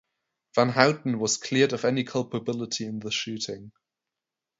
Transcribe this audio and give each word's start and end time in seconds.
Van 0.55 0.69
Houten 0.73 1.19
was 1.19 1.37
cleared 1.39 1.73
of 1.73 1.85
any 1.85 2.03
culpability 2.03 2.85
in 2.87 2.97
the 3.01 3.11
shooting. 3.11 3.71